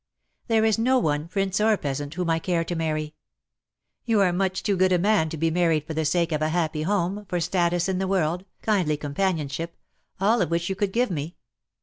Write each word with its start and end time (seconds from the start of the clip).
There 0.47 0.65
is 0.65 0.79
no 0.79 0.97
one, 0.97 1.27
prince 1.27 1.61
or 1.61 1.77
peasant, 1.77 2.15
whom 2.15 2.27
I 2.27 2.39
care 2.39 2.63
to 2.63 2.75
marry. 2.75 3.13
You 4.03 4.19
are 4.21 4.33
much 4.33 4.63
too 4.63 4.75
good 4.75 4.91
a 4.91 4.97
man 4.97 5.29
to 5.29 5.37
be 5.37 5.51
married 5.51 5.85
for 5.85 5.93
the 5.93 6.05
sake 6.05 6.31
of 6.31 6.41
a 6.41 6.49
happy 6.49 6.81
home, 6.81 7.23
for 7.27 7.39
status 7.39 7.87
in 7.87 7.99
the 7.99 8.07
world, 8.07 8.43
kindly 8.63 8.97
companionship— 8.97 9.77
all 10.19 10.41
of 10.41 10.49
which 10.49 10.69
you 10.69 10.75
could 10.75 10.91
give 10.91 11.11
me. 11.11 11.35